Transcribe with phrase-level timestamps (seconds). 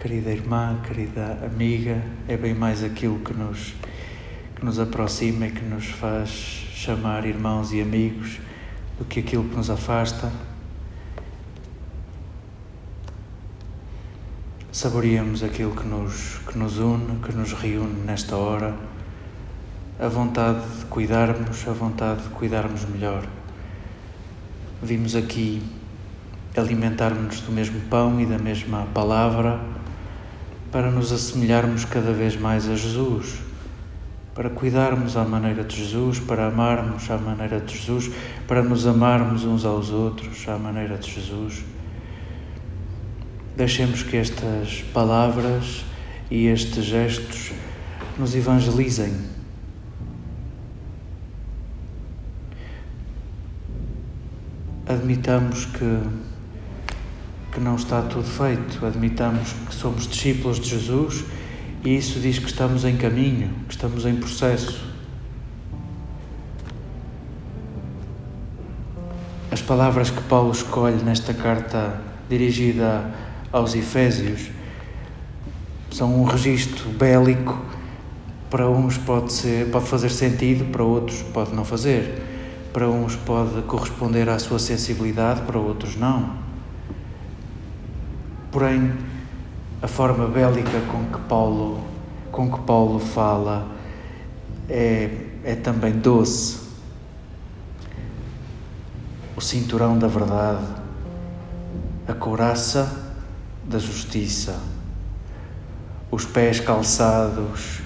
[0.00, 3.74] querida irmã, querida amiga, é bem mais aquilo que nos,
[4.54, 6.30] que nos aproxima e que nos faz
[6.72, 8.38] chamar irmãos e amigos
[8.96, 10.30] do que aquilo que nos afasta.
[14.70, 18.76] Saboreamos aquilo que nos, que nos une, que nos reúne nesta hora,
[19.98, 23.26] a vontade de cuidarmos, a vontade de cuidarmos melhor.
[24.80, 25.60] Vimos aqui
[26.56, 29.77] alimentarmos-nos do mesmo pão e da mesma palavra
[30.70, 33.38] para nos assemelharmos cada vez mais a Jesus,
[34.34, 38.10] para cuidarmos à maneira de Jesus, para amarmos à maneira de Jesus,
[38.46, 41.64] para nos amarmos uns aos outros à maneira de Jesus.
[43.56, 45.84] Deixemos que estas palavras
[46.30, 47.52] e estes gestos
[48.18, 49.12] nos evangelizem.
[54.86, 56.00] Admitamos que
[57.58, 58.86] que não está tudo feito.
[58.86, 61.24] Admitamos que somos discípulos de Jesus
[61.84, 64.80] e isso diz que estamos em caminho, que estamos em processo.
[69.50, 73.12] As palavras que Paulo escolhe nesta carta dirigida
[73.50, 74.50] aos Efésios
[75.90, 77.60] são um registro bélico.
[78.48, 82.22] Para uns pode, ser, pode fazer sentido, para outros pode não fazer.
[82.72, 86.47] Para uns pode corresponder à sua sensibilidade, para outros não.
[88.50, 88.94] Porém,
[89.82, 91.84] a forma bélica com que Paulo,
[92.32, 93.68] com que Paulo fala
[94.68, 95.10] é,
[95.44, 96.58] é também doce.
[99.36, 100.64] O cinturão da verdade,
[102.08, 103.12] a couraça
[103.64, 104.58] da justiça,
[106.10, 107.80] os pés calçados,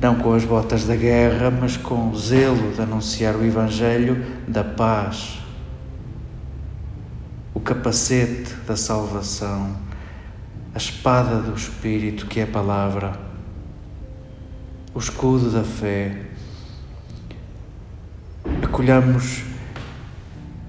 [0.00, 4.62] não com as botas da guerra, mas com o zelo de anunciar o Evangelho da
[4.62, 5.40] paz,
[7.52, 9.84] o capacete da salvação
[10.74, 13.16] a espada do Espírito, que é a palavra,
[14.92, 16.26] o escudo da fé.
[18.60, 19.44] Acolhamos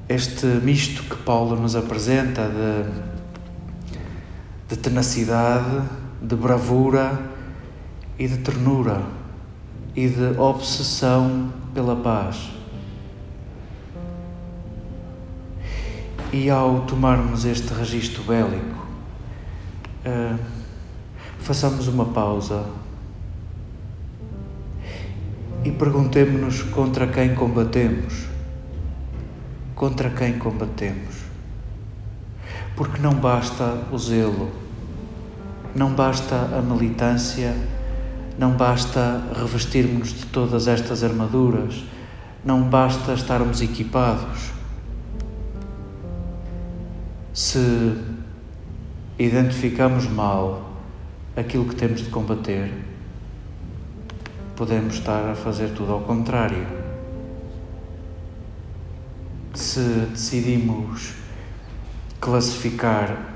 [0.08, 2.88] este misto que Paulo nos apresenta de,
[4.70, 5.82] de tenacidade,
[6.22, 7.20] de bravura
[8.20, 9.02] e de ternura
[9.96, 12.52] e de obsessão pela paz.
[16.32, 18.84] E ao tomarmos este registro bélico,
[20.06, 20.40] uh,
[21.40, 22.66] façamos uma pausa
[25.64, 28.28] e perguntemos-nos contra quem combatemos.
[29.74, 31.26] Contra quem combatemos?
[32.76, 34.52] Porque não basta o zelo,
[35.76, 37.56] não basta a militância,
[38.38, 41.84] não basta revestirmos de todas estas armaduras,
[42.44, 44.52] não basta estarmos equipados.
[47.34, 47.98] Se
[49.18, 50.72] identificamos mal
[51.36, 52.74] aquilo que temos de combater,
[54.56, 56.66] podemos estar a fazer tudo ao contrário.
[59.53, 59.80] Se
[60.12, 61.14] decidimos
[62.20, 63.34] classificar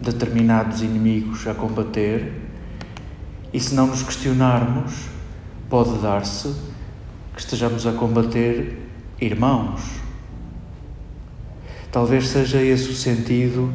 [0.00, 2.32] determinados inimigos a combater
[3.52, 5.06] e se não nos questionarmos,
[5.70, 6.54] pode dar-se
[7.32, 8.78] que estejamos a combater
[9.18, 9.80] irmãos.
[11.90, 13.72] Talvez seja esse o sentido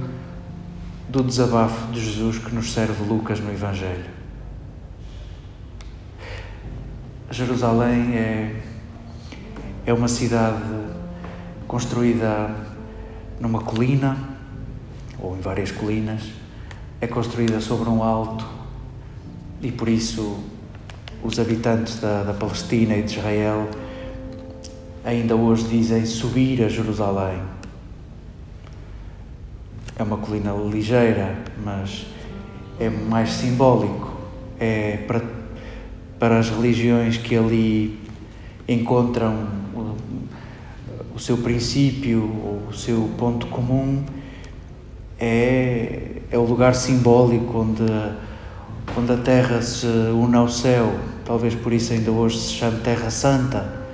[1.10, 4.06] do desabafo de Jesus que nos serve Lucas no Evangelho.
[7.32, 8.62] Jerusalém é,
[9.88, 10.62] é uma cidade
[11.68, 12.56] construída
[13.40, 14.18] numa colina,
[15.20, 16.22] ou em várias colinas,
[17.02, 18.46] é construída sobre um alto
[19.64, 20.44] e por isso
[21.24, 23.68] os habitantes da, da Palestina e de Israel
[25.04, 27.59] ainda hoje dizem subir a Jerusalém
[30.00, 32.06] é uma colina ligeira, mas
[32.80, 34.18] é mais simbólico.
[34.58, 35.22] É para,
[36.18, 38.00] para as religiões que ali
[38.66, 39.96] encontram o,
[41.16, 42.22] o seu princípio,
[42.70, 44.02] o seu ponto comum,
[45.20, 47.84] é, é o lugar simbólico onde,
[48.98, 50.98] onde a terra se une ao céu.
[51.26, 53.86] Talvez por isso ainda hoje se chame Terra Santa,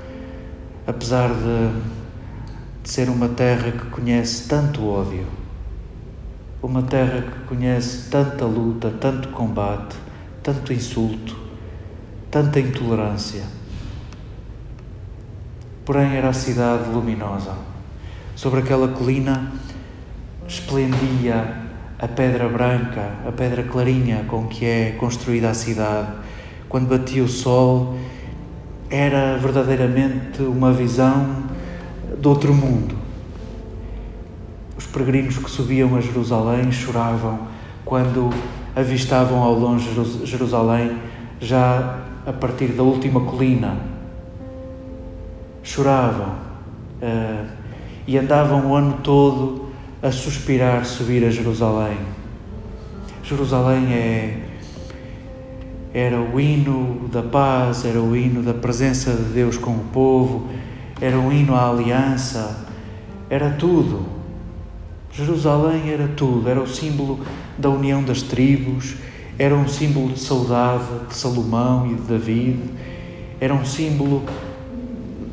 [0.86, 1.80] apesar de,
[2.84, 5.45] de ser uma terra que conhece tanto ódio
[6.66, 9.96] uma terra que conhece tanta luta, tanto combate,
[10.42, 11.38] tanto insulto,
[12.32, 13.44] tanta intolerância.
[15.86, 17.54] Porém, era a cidade luminosa.
[18.36, 19.52] Sobre aquela colina
[20.48, 21.64] esplendia
[22.00, 26.12] a pedra branca, a pedra clarinha com que é construída a cidade.
[26.68, 27.96] Quando batia o sol,
[28.90, 31.44] era verdadeiramente uma visão
[32.20, 33.05] de outro mundo
[34.84, 37.48] peregrinos que subiam a Jerusalém choravam
[37.86, 38.30] quando
[38.76, 39.90] avistavam ao longe
[40.26, 40.98] Jerusalém,
[41.40, 43.78] já a partir da última colina.
[45.64, 46.30] Choravam
[47.02, 47.48] uh,
[48.06, 49.70] e andavam o ano todo
[50.02, 51.98] a suspirar subir a Jerusalém.
[53.24, 54.42] Jerusalém é
[55.96, 60.50] era o hino da paz, era o hino da presença de Deus com o povo,
[61.00, 62.68] era o hino à aliança,
[63.30, 64.06] era tudo.
[65.18, 67.26] Jerusalém era tudo, era o símbolo
[67.58, 68.96] da união das tribos,
[69.38, 72.60] era um símbolo de saudade de Salomão e de David,
[73.40, 74.24] era um símbolo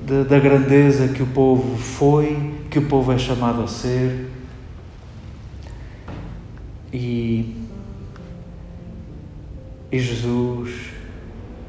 [0.07, 4.31] de, da grandeza que o povo foi, que o povo é chamado a ser.
[6.93, 7.63] E
[9.93, 10.91] e Jesus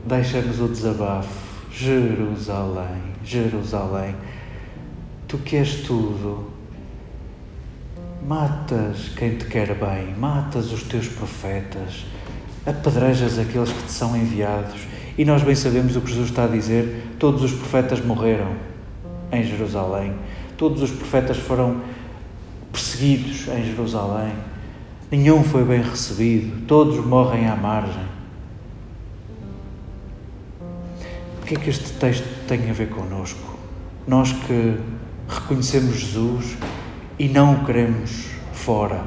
[0.05, 1.43] deixa-nos o desabafo.
[1.69, 4.15] Jerusalém, Jerusalém,
[5.27, 6.52] tu que és tudo,
[8.27, 12.05] matas quem te quer bem, matas os teus profetas,
[12.65, 14.81] apedrejas aqueles que te são enviados.
[15.17, 18.53] E nós bem sabemos o que Jesus está a dizer: todos os profetas morreram
[19.31, 20.13] em Jerusalém,
[20.57, 21.81] todos os profetas foram
[22.71, 24.33] perseguidos em Jerusalém,
[25.11, 28.13] nenhum foi bem recebido, todos morrem à margem.
[31.41, 33.57] O que é que este texto tem a ver connosco?
[34.07, 34.77] Nós que
[35.27, 36.57] reconhecemos Jesus
[37.17, 39.03] e não o queremos fora.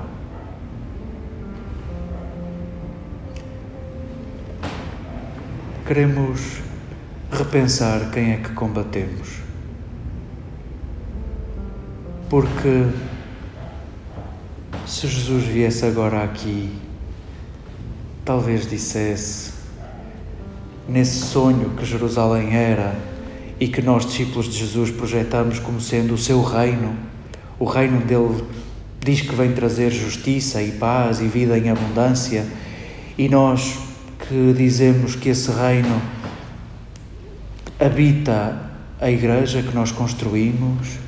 [5.87, 6.59] Queremos
[7.31, 9.39] repensar quem é que combatemos.
[12.29, 12.87] Porque
[14.87, 16.73] se Jesus viesse agora aqui,
[18.25, 19.53] talvez dissesse:
[20.89, 22.97] nesse sonho que Jerusalém era
[23.59, 26.97] e que nós, discípulos de Jesus, projetamos como sendo o seu reino,
[27.59, 28.45] o reino dele
[29.01, 32.45] diz que vem trazer justiça e paz e vida em abundância,
[33.17, 33.79] e nós
[34.19, 36.01] que dizemos que esse reino
[37.79, 38.71] habita
[39.01, 40.99] a igreja que nós construímos,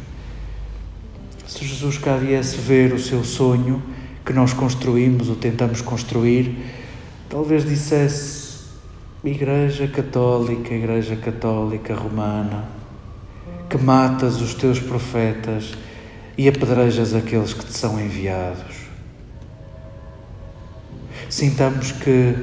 [1.46, 3.82] se Jesus cá viesse ver o seu sonho
[4.24, 6.56] que nós construímos ou tentamos construir,
[7.28, 8.48] talvez dissesse
[9.24, 12.68] Igreja Católica, Igreja Católica Romana,
[13.68, 15.72] que matas os teus profetas
[16.38, 18.76] e apedrejas aqueles que te são enviados.
[21.28, 22.36] Sintamos que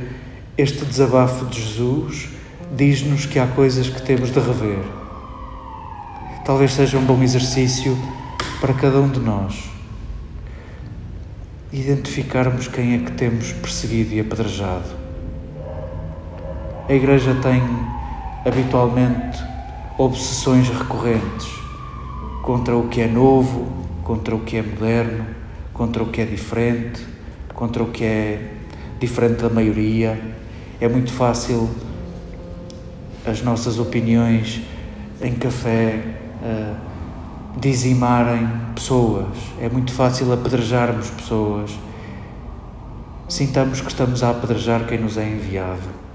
[0.58, 2.30] este desabafo de Jesus
[2.76, 4.84] diz-nos que há coisas que temos de rever.
[6.46, 7.98] Talvez seja um bom exercício
[8.62, 9.72] para cada um de nós
[11.74, 15.06] identificarmos quem é que temos perseguido e apedrejado
[16.88, 17.64] a Igreja tem
[18.46, 19.44] habitualmente
[19.98, 21.48] obsessões recorrentes
[22.44, 25.26] contra o que é novo, contra o que é moderno,
[25.74, 27.06] contra o que é diferente,
[27.54, 28.54] contra o que é
[28.98, 30.18] diferente da maioria.
[30.80, 31.70] É muito fácil
[33.28, 34.62] as nossas opiniões
[35.22, 36.00] em café
[36.42, 41.78] uh, dizimarem pessoas, é muito fácil apedrejarmos pessoas.
[43.28, 46.06] Sintamos que estamos a apedrejar quem nos é enviado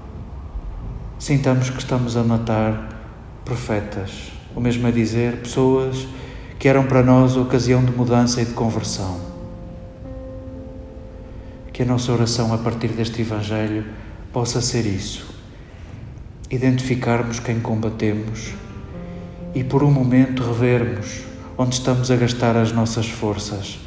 [1.21, 2.89] sintamos que estamos a matar
[3.45, 6.07] profetas, o mesmo a dizer, pessoas
[6.61, 9.19] que eram para nós ocasião de mudança e de conversão.
[11.73, 13.83] Que a nossa oração a partir deste Evangelho
[14.31, 15.33] possa ser isso.
[16.51, 18.53] Identificarmos quem combatemos
[19.55, 21.23] e por um momento revermos
[21.57, 23.79] onde estamos a gastar as nossas forças,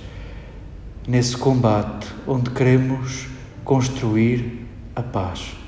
[1.06, 3.28] nesse combate onde queremos
[3.64, 4.66] construir
[4.96, 5.63] a paz.